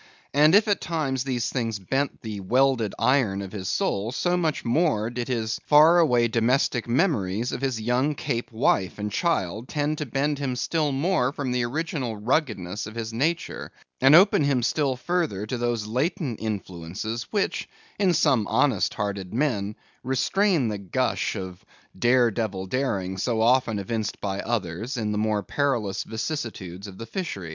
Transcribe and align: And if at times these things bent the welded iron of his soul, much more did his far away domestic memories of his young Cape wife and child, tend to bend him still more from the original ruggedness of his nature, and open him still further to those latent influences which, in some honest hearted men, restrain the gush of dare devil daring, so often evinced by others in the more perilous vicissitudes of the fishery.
And 0.33 0.55
if 0.55 0.67
at 0.67 0.81
times 0.81 1.23
these 1.25 1.51
things 1.51 1.77
bent 1.77 2.21
the 2.23 2.39
welded 2.39 2.95
iron 2.97 3.43
of 3.43 3.51
his 3.51 3.67
soul, 3.67 4.11
much 4.35 4.65
more 4.65 5.11
did 5.11 5.27
his 5.27 5.59
far 5.67 5.99
away 5.99 6.27
domestic 6.27 6.87
memories 6.87 7.51
of 7.51 7.61
his 7.61 7.79
young 7.79 8.15
Cape 8.15 8.51
wife 8.51 8.97
and 8.97 9.11
child, 9.11 9.67
tend 9.67 9.99
to 9.99 10.07
bend 10.07 10.39
him 10.39 10.55
still 10.55 10.91
more 10.91 11.31
from 11.31 11.51
the 11.51 11.63
original 11.65 12.17
ruggedness 12.17 12.87
of 12.87 12.95
his 12.95 13.13
nature, 13.13 13.71
and 14.01 14.15
open 14.15 14.43
him 14.43 14.63
still 14.63 14.95
further 14.95 15.45
to 15.45 15.55
those 15.59 15.85
latent 15.85 16.39
influences 16.41 17.27
which, 17.29 17.69
in 17.99 18.11
some 18.13 18.47
honest 18.47 18.95
hearted 18.95 19.35
men, 19.35 19.75
restrain 20.03 20.67
the 20.69 20.79
gush 20.79 21.35
of 21.35 21.63
dare 21.95 22.31
devil 22.31 22.65
daring, 22.65 23.19
so 23.19 23.39
often 23.39 23.77
evinced 23.77 24.19
by 24.19 24.39
others 24.39 24.97
in 24.97 25.11
the 25.11 25.17
more 25.19 25.43
perilous 25.43 26.01
vicissitudes 26.03 26.87
of 26.87 26.97
the 26.97 27.05
fishery. 27.05 27.49